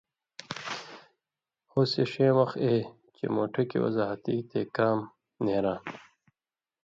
ہوسی 1.71 2.03
ݜے 2.11 2.27
وخت 2.37 2.57
اے، 2.65 2.73
چےۡ 3.15 3.31
مُوٹُھکیۡ 3.33 3.83
وضاحتی 3.85 4.35
تے 4.49 4.59
کام 4.75 4.99
نېراں۔ 5.43 5.79